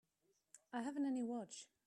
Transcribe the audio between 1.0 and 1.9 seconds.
any watch.